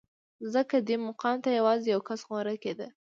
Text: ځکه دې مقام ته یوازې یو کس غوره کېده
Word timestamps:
ځکه 0.53 0.75
دې 0.87 0.95
مقام 1.07 1.37
ته 1.43 1.49
یوازې 1.59 1.87
یو 1.93 2.01
کس 2.07 2.21
غوره 2.29 2.55
کېده 2.63 2.87